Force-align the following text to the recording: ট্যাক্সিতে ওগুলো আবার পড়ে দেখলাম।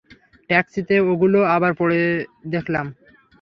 ট্যাক্সিতে 0.49 0.95
ওগুলো 1.11 1.39
আবার 1.55 1.71
পড়ে 1.73 1.99
দেখলাম। 2.47 2.85